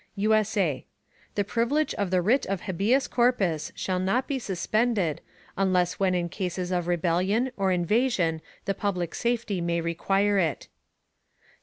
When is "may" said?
9.61-9.79